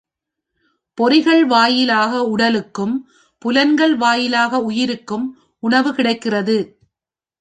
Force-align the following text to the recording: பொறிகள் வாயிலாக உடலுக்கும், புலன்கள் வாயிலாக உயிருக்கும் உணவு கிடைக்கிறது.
பொறிகள் 0.97 1.43
வாயிலாக 1.45 2.21
உடலுக்கும், 2.23 2.95
புலன்கள் 3.41 3.95
வாயிலாக 3.95 4.61
உயிருக்கும் 4.61 5.27
உணவு 5.63 5.93
கிடைக்கிறது. 5.93 6.57